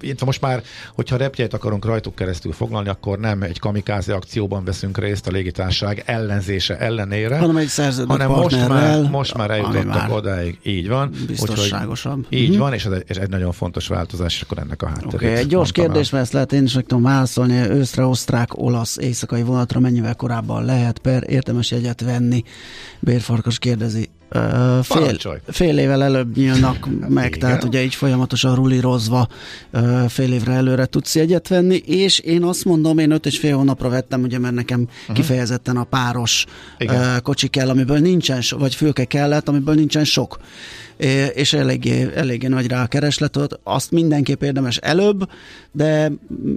[0.00, 0.62] itt most már,
[0.94, 6.02] hogyha repjeit akarunk rajtuk keresztül foglalni, akkor nem egy kamikáze akcióban veszünk részt a légitárság
[6.06, 7.70] ellenzése ellenére, hanem egy
[8.06, 10.58] hanem most már, most már eljutottak odáig.
[10.62, 11.12] Így van.
[11.26, 12.18] Biztonságosabb.
[12.18, 12.58] Úgyhogy, így uh-huh.
[12.58, 15.14] van, és ez egy, ez egy nagyon fontos változás, és akkor ennek a hátterét.
[15.14, 17.54] Okay, egy gyors kérdés, mert ezt lehet én is meg tudom válaszolni.
[17.54, 22.42] Őszre, osztrák, olasz, éjszakai vonatra mennyivel korábban lehet per érdemes jegyet venni?
[23.00, 24.08] Bérfarkas kérdezi.
[24.82, 27.38] Fél, fél évvel előbb nyílnak meg, Igen.
[27.38, 29.28] tehát ugye így folyamatosan rulírozva
[30.08, 33.88] fél évre előre tudsz jegyet venni, és én azt mondom, én öt és fél hónapra
[33.88, 35.16] vettem, ugye mert nekem uh-huh.
[35.16, 36.44] kifejezetten a páros
[36.78, 37.22] Igen.
[37.22, 40.38] kocsi kell, amiből nincsen, vagy fülke kellett, amiből nincsen sok
[41.34, 45.28] és eléggé, eléggé nagy rá a kereslet, azt mindenképp érdemes előbb,
[45.72, 46.12] de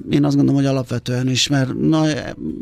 [0.10, 2.06] én azt gondolom, hogy alapvetően is, mert na,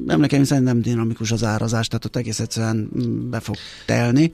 [0.08, 2.90] emlékeim szerint nem dinamikus az árazás, tehát ott egész egyszerűen
[3.30, 4.34] be fog telni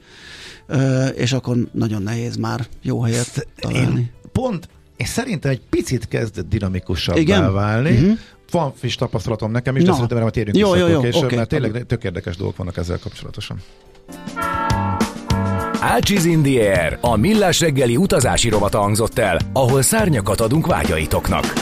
[1.16, 4.00] és akkor nagyon nehéz már jó helyet találni.
[4.00, 7.92] Én pont és szerintem egy picit kezdett dinamikusabbá válni.
[7.92, 8.18] Uh-huh.
[8.52, 9.94] Van friss tapasztalatom nekem is, de Na.
[9.94, 11.36] szerintem erre majd térjünk Jó, vissza jó, jó, később, oké.
[11.36, 13.58] mert tényleg tök érdekes dolgok vannak ezzel kapcsolatosan.
[15.80, 21.54] Ácsiz in the Air, a millás reggeli utazási rovata hangzott el, ahol szárnyakat adunk vágyaitoknak.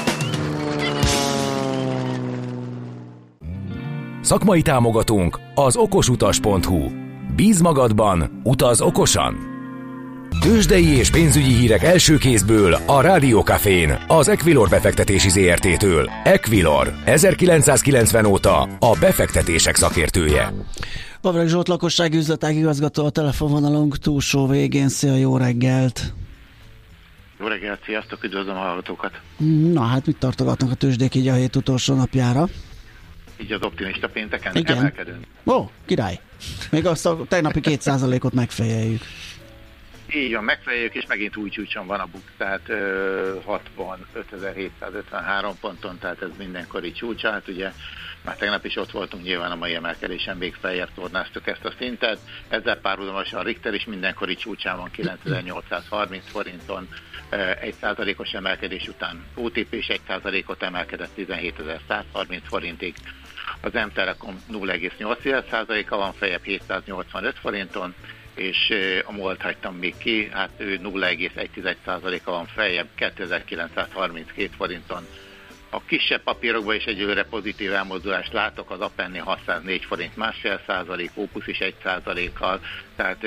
[4.22, 7.01] Szakmai támogatónk az okosutas.hu.
[7.36, 9.50] Bíz magadban, utaz okosan!
[10.39, 16.10] Tőzsdei és pénzügyi hírek első kézből a Rádiókafén, az Equilor befektetési ZRT-től.
[16.24, 20.54] Equilor, 1990 óta a befektetések szakértője.
[21.22, 24.89] Pavreg Zsolt lakossági üzletág igazgató a telefonvonalunk túlsó végén.
[24.89, 26.13] Szia, jó reggelt!
[27.39, 29.12] Jó reggelt, sziasztok, üdvözlöm a hallgatókat.
[29.74, 32.48] Na hát mit tartogatnak a tőzsdék így a hét utolsó napjára?
[33.41, 34.78] Így az optimista pénteken Igen.
[34.78, 35.26] emelkedünk.
[35.46, 36.20] Ó, király!
[36.72, 39.02] Még azt a tegnapi 2%-ot megfejeljük.
[40.14, 43.36] Így van, megfeleljük, és megint új csúcson van a buk, tehát ö,
[43.78, 47.72] 65.753 ponton, tehát ez mindenkori csúcs, hát ugye.
[48.24, 52.20] Már tegnap is ott voltunk, nyilván a mai emelkedésen még feljebb tornáztuk ezt a szintet,
[52.50, 56.88] ezzel párhuzamosan a Richter is mindenkori csúcsán van 9830 forinton,
[57.30, 59.26] ö, egy százalékos emelkedés után.
[59.36, 62.96] OTP is egy százalékot emelkedett 17.130 forintig,
[63.62, 67.93] az M-Telekom 0,8%-a van fejebb 785 forinton,
[68.36, 68.74] és
[69.06, 75.08] a MOLT hagytam még ki, hát ő 0,1%-a van feljebb 2932 forinton.
[75.74, 81.47] A kisebb papírokban is egyőre pozitív elmozdulást látok, az Apenni 604 forint másfél százalék, Opus
[81.47, 82.62] is 1 százalékkal,
[83.02, 83.24] tehát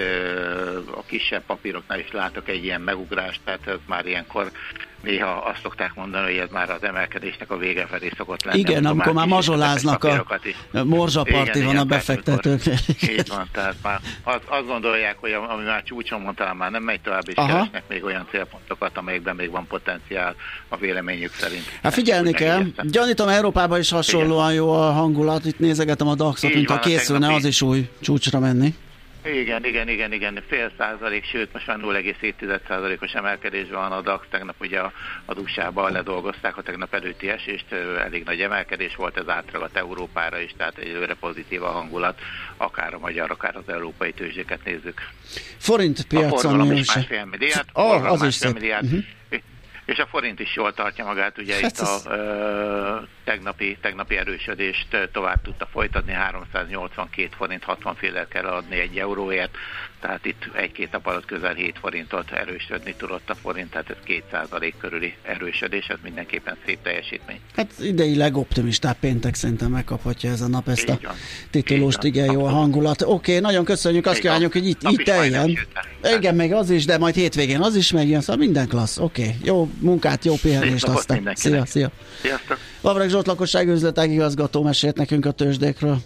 [0.94, 4.50] a kisebb papíroknál is látok egy ilyen megugrást, tehát ez már ilyenkor
[5.02, 8.58] néha azt szokták mondani, hogy ez már az emelkedésnek a vége felé szokott lenni.
[8.58, 10.24] Igen, amikor már mazsoláznak a
[10.84, 12.62] morzsaparti van a befektetők.
[13.02, 17.00] Így van, tehát már az, azt gondolják, hogy ami már csúcson talán már nem megy
[17.00, 17.46] tovább, és Aha.
[17.46, 20.34] Keresnek még olyan célpontokat, amelyekben még van potenciál
[20.68, 21.64] a véleményük szerint.
[21.82, 22.56] Hát figyelni Úgy kell.
[22.56, 22.86] megjegyeztem.
[22.86, 25.44] Gyanítom, Európában is hasonlóan jó a hangulat.
[25.44, 28.74] Itt nézegetem a DAX-ot, Így mint ha van, készülne az is új csúcsra menni.
[29.24, 34.26] Igen, igen, igen, igen, fél százalék, sőt most már 0,7 százalékos emelkedés van a DAX,
[34.30, 34.92] tegnap ugye a,
[35.24, 40.54] a DUSában ledolgozták a tegnap előtti esést, elég nagy emelkedés volt ez átragat Európára is,
[40.56, 42.18] tehát egyelőre pozitív a hangulat,
[42.56, 45.00] akár a magyar, akár az európai tőzsdéket nézzük.
[45.58, 48.84] Forint A piacon forgalom mi is másfél milliárd, Ah, forgalom az is milliárd.
[48.84, 48.98] Mhm.
[49.84, 55.08] És a forint is jól tartja magát, ugye Hát itt a ö, tegnapi, tegnapi erősödést
[55.12, 59.56] tovább tudta folytatni, 382 forint 60 féle kell adni egy euróért,
[60.00, 63.96] tehát itt egy-két nap alatt közel 7 forintot erősödni tudott a forint, tehát ez
[64.32, 67.40] 2% körüli erősödés, ez mindenképpen szép teljesítmény.
[67.56, 70.98] Hát idei legoptimistább péntek szerintem megkaphatja ez a nap ezt a
[71.50, 72.02] titulust.
[72.02, 73.02] Igen, jó a hangulat.
[73.02, 75.48] Oké, nagyon köszönjük, azt kívánjuk, hogy itt, itt is majdnem teljen.
[75.48, 75.68] süt
[76.00, 76.16] el.
[76.16, 78.98] Igen, meg az is, de majd hétvégén az is megjön, szóval minden klassz.
[78.98, 81.30] Oké, jó munkát, jó pihenést aztán.
[81.34, 81.90] Szia, szia.
[82.20, 82.58] Sziasztok!
[82.84, 85.96] Vavreg Zsolt lakossági üzletág igazgató mesélt nekünk a tőzsdékről.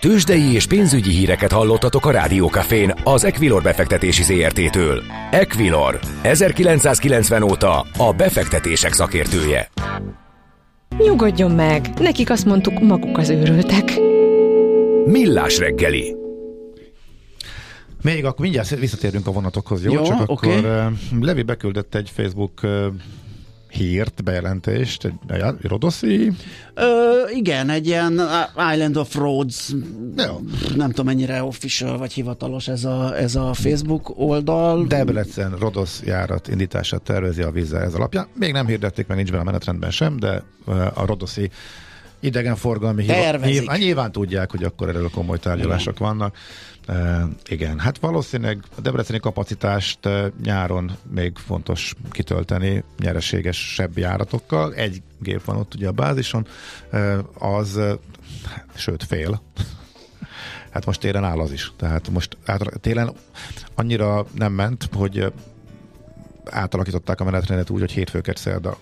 [0.00, 5.02] Tőzsdei és pénzügyi híreket hallottatok a Rádiókafén az Equilor befektetési ZRT-től.
[5.30, 9.70] Equilor, 1990 óta a befektetések szakértője.
[10.98, 14.00] Nyugodjon meg, nekik azt mondtuk, maguk az őrültek.
[15.04, 16.16] Millás reggeli.
[18.02, 19.92] Még akkor mindjárt visszatérünk a vonatokhoz, jó?
[19.92, 20.56] Jó, Csak oké.
[20.56, 22.60] akkor Levi beküldött egy Facebook
[23.70, 25.14] hírt, bejelentést, egy,
[25.62, 26.32] Rodoszi,
[26.74, 28.20] Ö, igen, egy ilyen
[28.72, 29.68] Island of Roads,
[30.16, 30.40] Jó.
[30.76, 34.84] nem tudom mennyire official vagy hivatalos ez a, ez a Facebook oldal.
[34.86, 38.26] Debrecen Rodosz járat indítását tervezi a vízzel ez alapján.
[38.34, 40.42] Még nem hirdették, meg nincs benne a menetrendben sem, de
[40.94, 41.50] a Rodoszi
[42.20, 43.54] idegenforgalmi hiva- Tervezik.
[43.54, 46.36] nyilván, nyilván tudják, hogy akkor erről komoly tárgyalások vannak.
[47.48, 49.98] Igen, hát valószínűleg a debreceni kapacitást
[50.42, 54.74] nyáron még fontos kitölteni nyereségesebb járatokkal.
[54.74, 56.46] Egy gép van ott ugye a bázison,
[57.38, 57.92] az, uh,
[58.74, 59.42] sőt fél,
[60.70, 61.72] Hát most télen áll az is.
[61.76, 63.12] Tehát most át, télen
[63.74, 65.32] annyira nem ment, hogy
[66.44, 68.78] átalakították a menetrendet úgy, hogy hétfőket szerda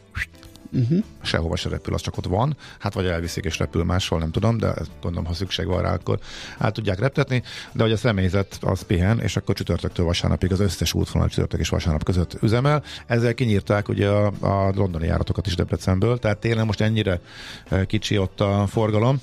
[0.72, 1.04] uh-huh.
[1.22, 2.56] sehova se repül, az csak ott van.
[2.78, 6.18] Hát vagy elviszik és repül máshol, nem tudom, de gondolom, ha szükség van rá, akkor
[6.58, 7.42] át tudják reptetni.
[7.72, 11.68] De hogy a személyzet az pihen, és akkor csütörtöktől vasárnapig az összes útvonal csütörtök és
[11.68, 12.82] vasárnap között üzemel.
[13.06, 17.20] Ezzel kinyírták ugye a, a londoni járatokat is Debrecenből, tehát télen most ennyire
[17.68, 19.20] ö, kicsi ott a forgalom.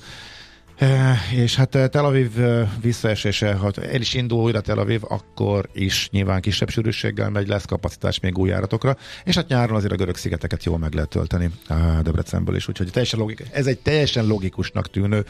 [0.78, 5.00] E, És hát eh, Tel Aviv eh, visszaesése, ha el is indul újra Tel Aviv,
[5.08, 9.92] akkor is nyilván kisebb sűrűséggel megy, lesz kapacitás még új járatokra, és hát nyáron azért
[9.92, 13.78] a görög szigeteket jól meg lehet tölteni eh, Debrecenből is, úgyhogy teljesen logik, ez egy
[13.78, 15.24] teljesen logikusnak tűnő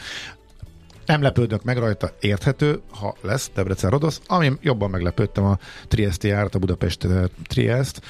[1.06, 4.20] Nem lepődök meg rajta, érthető, ha lesz Debrecen Rodosz.
[4.26, 7.06] Ami jobban meglepődtem a Trieste járat, a Budapest
[7.46, 8.00] Triest,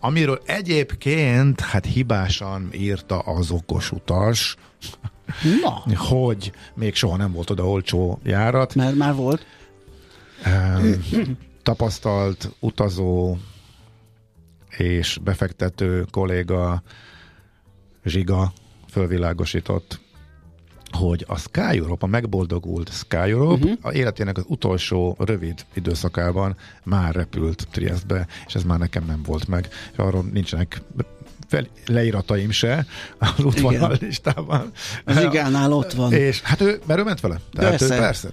[0.00, 4.56] amiről egyébként hát hibásan írta az okos utas,
[5.62, 8.74] Na, hogy még soha nem volt oda olcsó járat.
[8.74, 9.46] mert már volt.
[10.46, 13.36] Um, tapasztalt utazó
[14.76, 16.82] és befektető kolléga
[18.04, 18.52] Zsiga
[18.88, 20.00] fölvilágosított,
[20.90, 23.78] hogy a Sky Europe, a megboldogult Sky Europe uh-huh.
[23.82, 29.48] a életének az utolsó rövid időszakában már repült Triestbe, és ez már nekem nem volt
[29.48, 30.82] meg, és arról nincsenek
[31.50, 32.86] fel, leírataim se
[33.18, 34.70] az útvonal listában.
[35.04, 36.12] Az igánál ott van.
[36.12, 37.40] És hát ő, mert ő ment vele.
[37.52, 37.94] Tehát Persze.
[37.94, 38.28] Ő, persze.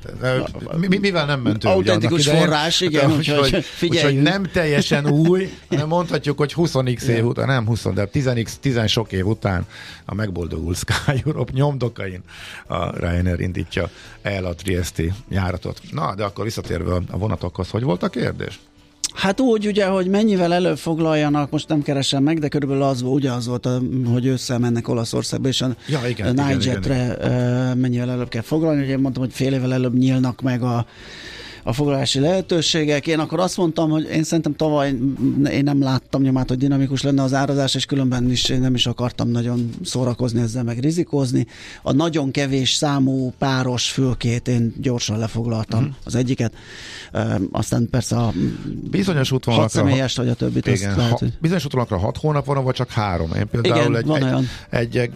[0.77, 1.67] Mi, mi- mivel nem ment ő?
[1.67, 2.41] Autentikus idején?
[2.41, 4.19] forrás, igen, úgyhogy figyeljünk.
[4.19, 8.87] úgyhogy nem teljesen új, nem mondhatjuk, hogy 20x év után, nem 20, de 10x, 10
[8.87, 9.65] sok év után
[10.05, 12.23] a megboldogult Sky Europe nyomdokain
[12.67, 13.89] a Ryanair indítja
[14.21, 15.81] el a Triesti járatot.
[15.91, 18.59] Na, de akkor visszatérve a vonatokhoz, hogy volt a kérdés?
[19.17, 23.15] Hát úgy ugye, hogy mennyivel előbb foglaljanak, most nem keresem meg, de körülbelül az, volt-
[23.15, 23.67] ugye az volt,
[24.11, 26.83] hogy ősszel mennek Olaszországba, és a Ja, igen, a igen,
[27.21, 28.83] ö, mennyivel előbb kell foglalni.
[28.83, 30.85] Ugye mondtam, hogy fél évvel előbb nyílnak meg a
[31.67, 33.07] a foglalási lehetőségek.
[33.07, 34.95] Én akkor azt mondtam, hogy én szerintem tavaly
[35.51, 38.85] én nem láttam nyomát, hogy dinamikus lenne az árazás, és különben is én nem is
[38.85, 41.47] akartam nagyon szórakozni ezzel, meg rizikózni.
[41.81, 45.95] A nagyon kevés számú páros fülkét én gyorsan lefoglaltam uh-huh.
[46.03, 46.53] az egyiket.
[47.11, 48.33] Ö, aztán persze a
[48.91, 49.79] Bizonyos útvonalakra...
[49.79, 51.33] személyes, vagy a többit, Igen, lehet, ha, hogy...
[51.41, 53.31] bizonyos útvonalakra hat hónap van, vagy csak három.
[53.33, 55.11] Én például Igen, egy, van egy, egy, egy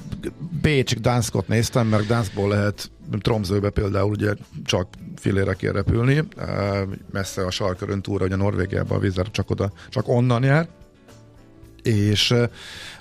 [0.61, 4.33] Bécs Gdanskot néztem, mert Gdanskból lehet Tromzőbe például ugye
[4.65, 6.23] csak filére kell repülni,
[7.11, 10.67] messze a sarkörön túra, ugye Norvégiában a vízzel csak oda, csak onnan jár,
[11.83, 12.33] és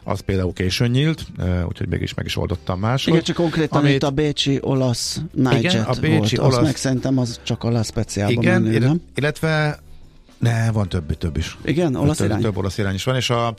[0.04, 1.26] az például későn nyílt,
[1.68, 3.12] úgyhogy mégis meg is oldottam máshogy.
[3.12, 6.38] Igen, csak konkrétan amit- itt a bécsi olasz Nightjet Igen, a bécsi volt.
[6.38, 9.00] olasz- Azt meg szerintem az csak olasz speciálban Igen, menő, nem?
[9.14, 9.78] illetve
[10.38, 11.56] ne, van több, több is.
[11.64, 12.40] Igen, olasz több, irány?
[12.40, 13.54] több olasz irány is van, és a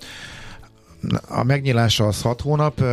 [1.28, 2.84] a megnyilása az 6 hónap,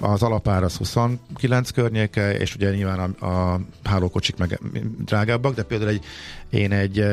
[0.00, 4.60] az alapár az 29 környéke, és ugye nyilván a, a hálókocsik meg
[5.04, 6.04] drágábbak, de például egy,
[6.50, 7.04] én egy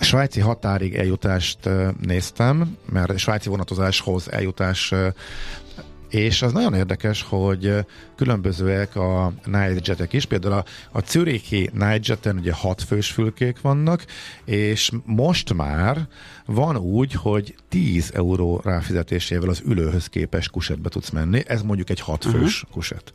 [0.00, 1.58] svájci határig eljutást
[2.00, 4.94] néztem, mert svájci vonatozáshoz eljutás
[6.08, 7.74] és az nagyon érdekes, hogy
[8.18, 10.24] különbözőek a Nightjetek is.
[10.24, 14.04] Például a, a Zürichi Nightjeten ugye hat fős fülkék vannak,
[14.44, 16.08] és most már
[16.46, 21.42] van úgy, hogy 10 euró ráfizetésével az ülőhöz képes kusetbe tudsz menni.
[21.46, 22.70] Ez mondjuk egy hat fős uh-huh.
[22.70, 23.12] kuset.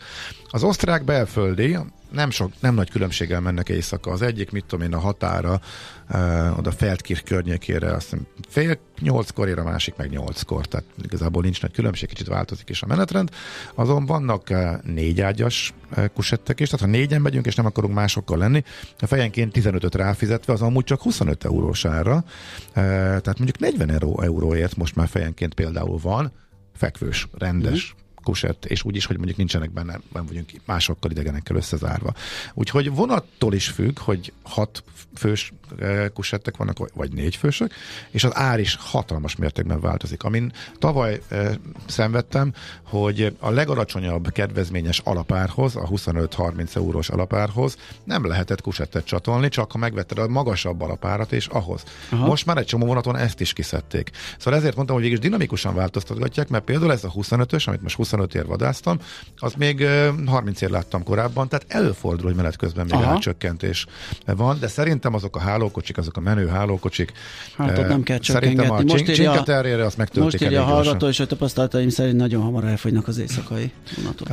[0.50, 1.78] Az osztrák belföldi
[2.14, 4.12] nem, sok, nem nagy különbséggel mennek éjszaka.
[4.12, 5.62] Az egyik, mit tudom én, a határa,
[6.10, 11.42] uh, oda Feldkirch környékére, azt hiszem fél nyolckor ér, a másik meg nyolckor, tehát igazából
[11.42, 13.30] nincs nagy különbség, kicsit változik is a menetrend.
[13.76, 17.94] Azon vannak uh, négy ágyas uh, kusettek is, tehát ha négyen megyünk, és nem akarunk
[17.94, 18.64] másokkal lenni,
[19.00, 22.24] a fejenként 15-öt ráfizetve, az amúgy csak 25 eurós ára, uh,
[22.74, 26.32] tehát mondjuk 40 euró, euróért most már fejenként például van,
[26.76, 32.14] fekvős, rendes, kusett, és úgy is, hogy mondjuk nincsenek benne, nem vagyunk másokkal idegenekkel összezárva.
[32.54, 34.84] Úgyhogy vonattól is függ, hogy hat
[35.16, 37.74] fős eh, kusettek vannak, vagy négy fősök,
[38.10, 40.24] és az ár is hatalmas mértékben változik.
[40.24, 41.54] Amin tavaly eh,
[41.86, 49.72] szenvedtem, hogy a legalacsonyabb kedvezményes alapárhoz, a 25-30 eurós alapárhoz nem lehetett kusettet csatolni, csak
[49.72, 51.84] ha megvetted a magasabb alapárat, és ahhoz.
[52.10, 52.26] Aha.
[52.26, 54.12] Most már egy csomó vonaton ezt is kiszedték.
[54.38, 58.36] Szóval ezért mondtam, hogy végig dinamikusan változtatgatják, mert például ez a 25-ös, amit most 25
[58.36, 58.98] ér vadáztam,
[59.38, 63.12] az még eh, 30 ér láttam korábban, tehát előfordul, hogy menet közben még Aha.
[63.12, 63.86] árcsökkentés
[64.26, 67.12] van, de szerintem azok a hálókocsik, azok a menő hálókocsik.
[67.58, 68.82] Hát ott nem kell Szerintem a.
[68.82, 72.64] Most írja- Terre-re azt megtöltik Most írja a hallgató, és a tapasztalataim szerint nagyon hamar
[72.64, 74.28] elfogynak az éjszakai vonatok.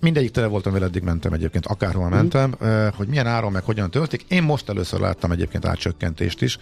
[0.00, 2.14] Mindegyik tele voltam vele, eddig mentem egyébként, akárhol Mhm.
[2.14, 4.24] mentem, uh, hogy milyen áron meg hogyan töltik.
[4.28, 6.58] Én most először láttam egyébként átcsökkentést is,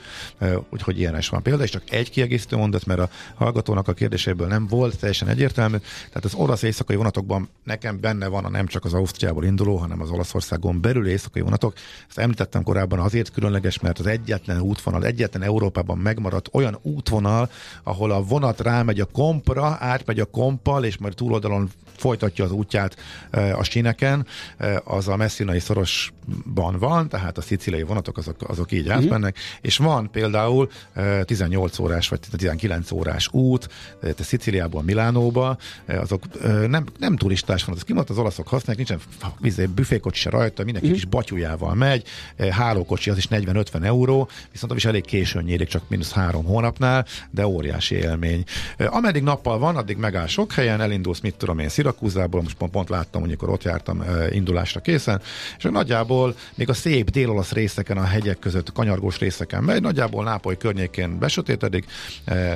[0.71, 4.47] úgyhogy ilyen is van példa, és csak egy kiegészítő mondat, mert a hallgatónak a kérdéséből
[4.47, 5.77] nem volt teljesen egyértelmű.
[6.09, 10.01] Tehát az olasz éjszakai vonatokban nekem benne van a nem csak az Ausztriából induló, hanem
[10.01, 11.75] az Olaszországon belül éjszakai vonatok.
[12.09, 17.51] Ezt említettem korábban azért különleges, mert az egyetlen útvonal, egyetlen Európában megmaradt olyan útvonal,
[17.83, 22.97] ahol a vonat rámegy a kompra, átmegy a kompal, és majd túloldalon folytatja az útját
[23.31, 28.73] eh, a síneken, eh, az a messzinai szorosban van, tehát a szicíliai vonatok azok, azok
[28.73, 33.69] így átmennek, és van például eh, 18 órás vagy 19 órás út,
[34.03, 36.23] eh, te Szicíliából Milánóba, eh, azok
[36.69, 39.09] nem, nem turistás van, ez kimondta az olaszok használják, nincsen
[39.41, 40.93] vizé, büfékocsi se rajta, mindenki mm.
[40.93, 42.03] kis batyújával megy,
[42.51, 47.47] hálókocsi az is 40-50 euró, viszont is elég későn nyílik, csak mínusz három hónapnál, de
[47.47, 48.45] óriási élmény.
[48.79, 52.89] Ameddig nappal van, addig megáll sok helyen, elindulsz, mit tudom én, Szirakúzából, most pont, pont
[52.89, 55.21] láttam, amikor ott jártam indulásra készen,
[55.59, 60.57] és nagyjából még a szép dél-olasz részeken, a hegyek között, kanyargós részeken megy, nagyjából Nápoly
[60.57, 61.85] környékén besötétedik,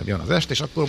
[0.05, 0.89] jön az est, és akkor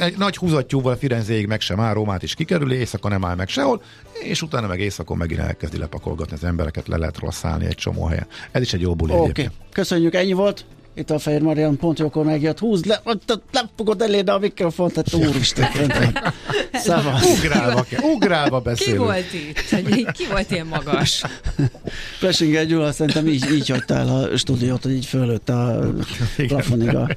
[0.00, 3.82] egy nagy húzattyúval Firenzéig meg sem áll, Rómát is kikerüli, éjszaka nem áll meg sehol,
[4.22, 8.26] és utána meg éjszakon megint elkezdi lepakolgatni az embereket, le lehet rosszálni egy csomó helyen.
[8.50, 9.48] Ez is egy jó buli Oké, okay.
[9.72, 10.64] köszönjük, ennyi volt.
[10.96, 13.02] Itt a Fehér Marian pont jókor megjött, húzd le,
[13.52, 15.68] nem fogod elérni a mikrofont, tehát úristen.
[16.72, 17.38] Szavasz.
[17.38, 18.98] Ugrálva, ugrálva beszélünk.
[18.98, 20.12] Ki volt itt?
[20.12, 21.22] Ki volt ilyen magas?
[22.20, 25.92] Plesinger Gyula szerintem így, így hagyta el a stúdiót, hogy így fölött a
[26.36, 27.08] plafonig a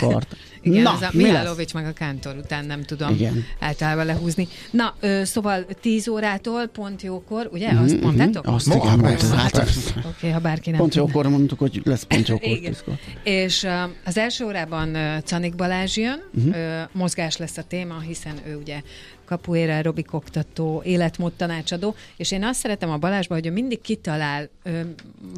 [0.00, 0.36] kart.
[0.64, 3.44] Igen, Na, az a Mihálovics meg a Kántor után nem tudom Igen.
[3.58, 4.48] általában lehúzni.
[4.70, 7.72] Na, ö, szóval 10 órától pont jókor, ugye?
[7.72, 8.46] Mm-hmm, azt mondtátok?
[8.46, 9.04] Azt igen,
[9.36, 12.48] hát, Oké, okay, ha bárki nem Pont jókor mondtuk, hogy lesz pont jókor.
[12.48, 12.74] Igen.
[13.22, 13.72] És uh,
[14.04, 16.54] az első órában uh, Canik Balázs jön, uh-huh.
[16.54, 18.80] uh, mozgás lesz a téma, hiszen ő ugye
[19.24, 24.48] kapuére, Robik oktató, életmód tanácsadó, és én azt szeretem a Balázsban, hogy ő mindig kitalál
[24.62, 24.80] ö,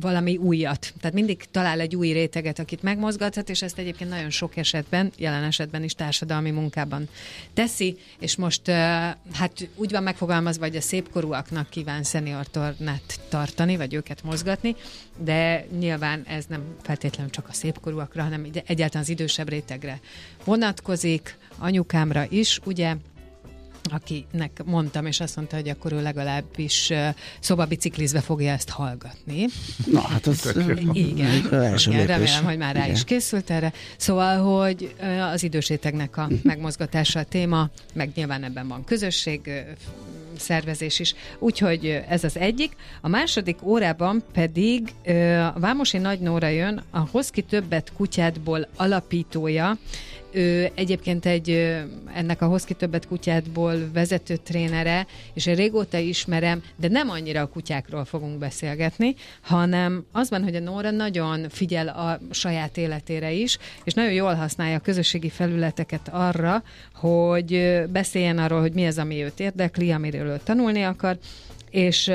[0.01, 0.93] valami újat.
[1.01, 5.45] Tehát mindig talál egy új réteget, akit megmozgathat, és ezt egyébként nagyon sok esetben, jelen
[5.45, 7.09] esetben is társadalmi munkában
[7.55, 8.73] teszi, és most ö,
[9.33, 14.77] hát úgy van megfogalmazva, hogy a szépkorúaknak kíván szenior tornát tartani, vagy őket mozgatni,
[15.17, 20.01] de nyilván ez nem feltétlenül csak a szépkorúakra, hanem egyáltalán az idősebb rétegre
[20.45, 22.97] vonatkozik, anyukámra is, ugye,
[23.93, 26.93] akinek mondtam, és azt mondta, hogy akkor ő legalábbis
[27.41, 29.47] szobabiciklizve fogja ezt hallgatni.
[29.93, 30.55] Na, hát az
[30.93, 31.35] igen,
[31.87, 32.95] igen remélem, hogy már rá igen.
[32.95, 33.73] is készült erre.
[33.97, 34.95] Szóval, hogy
[35.33, 39.51] az idősétegnek a megmozgatása a téma, meg nyilván ebben van közösség,
[40.39, 41.15] szervezés is.
[41.39, 42.77] Úgyhogy ez az egyik.
[43.01, 44.93] A második órában pedig
[45.55, 49.79] Vámosi Nagy Nóra jön, a Hoszki Többet kutyádból alapítója,
[50.33, 51.51] ő egyébként egy
[52.15, 57.49] ennek a Hoszki Többet kutyádból vezető trénere, és én régóta ismerem, de nem annyira a
[57.49, 63.59] kutyákról fogunk beszélgetni, hanem az van, hogy a Nóra nagyon figyel a saját életére is,
[63.85, 66.63] és nagyon jól használja a közösségi felületeket arra,
[66.95, 71.19] hogy beszéljen arról, hogy mi az, ami őt érdekli, amiről ő tanulni akar,
[71.71, 72.11] és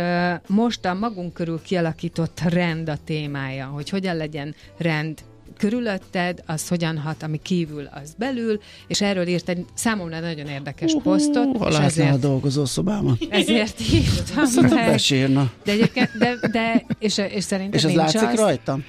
[0.47, 5.19] most a magunk körül kialakított rend a témája, hogy hogyan legyen rend
[5.61, 10.93] körülötted, az hogyan hat, ami kívül, az belül, és erről írt egy számomra nagyon érdekes
[10.93, 11.57] uh-huh, posztot.
[11.57, 13.17] Ha és ezért, a dolgozó szobában.
[13.29, 14.69] Ezért írtam.
[14.69, 15.51] Besírna.
[15.63, 18.83] De egyébként, de, de és, és szerintem És ez látszik az, rajtam?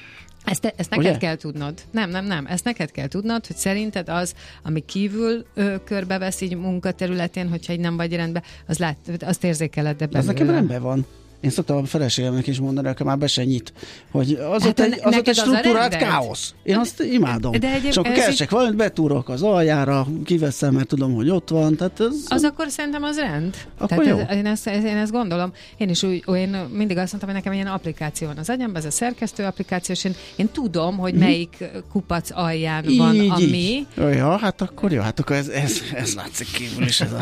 [0.45, 1.16] Ezt, ezt neked Ugye?
[1.16, 1.75] kell tudnod.
[1.91, 2.47] Nem, nem, nem.
[2.47, 7.81] Ezt neked kell tudnod, hogy szerinted az, ami kívül ö, körbevesz így munkaterületén, hogyha így
[7.81, 11.07] nem vagy rendben, az lát, azt érzékeled, de Ez nekem rendben van.
[11.43, 13.72] Én szoktam a feleségemnek is mondani, akkor már be se nyit,
[14.11, 16.55] hogy az hát ott egy, az ott egy struktúrált káosz.
[16.62, 17.53] Én azt imádom.
[17.53, 18.51] De egyéb, és akkor keresek így...
[18.51, 21.76] valamit, betúrok az aljára, kiveszem, mert tudom, hogy ott van.
[21.76, 23.57] Tehát az, az akkor szerintem az rend.
[23.78, 24.18] Akkor tehát jó.
[24.18, 25.53] Ez, én, ezt, én ezt gondolom.
[25.76, 28.84] Én is úgy, én mindig azt mondtam, hogy nekem ilyen applikáció van az agyamban, ez
[28.84, 31.22] a szerkesztő applikáció, és én, én tudom, hogy mhm.
[31.22, 33.86] melyik kupac alján így, van a mi.
[33.97, 37.20] Ja, hát akkor jó, hát akkor ez, ez, ez látszik kívül is, ez a,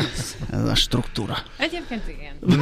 [0.51, 1.37] ez a struktúra.
[1.57, 2.59] Egyébként igen.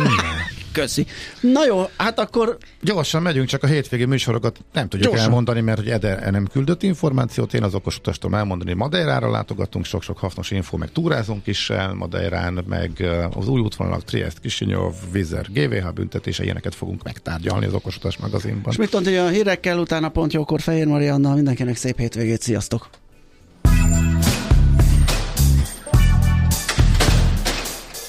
[0.80, 1.06] Köszi.
[1.42, 2.58] Na jó, hát akkor...
[2.82, 5.28] Gyorsan megyünk, csak a hétvégi műsorokat nem tudjuk Gyorsan.
[5.30, 7.54] elmondani, mert hogy Ede nem küldött információt.
[7.54, 12.64] Én az okos utastól elmondani, Madeirára látogatunk, sok-sok hasznos info, meg túrázunk is el Madeirán,
[12.68, 12.92] meg
[13.36, 18.72] az új útvonalak Triest, Kisinyov, Vizer, GVH büntetése, ilyeneket fogunk megtárgyalni az okos utas magazinban.
[18.72, 22.90] És mit mondja, hogy a hírekkel utána pont jókor Fehér Mariannal mindenkinek szép hétvégét, sziasztok!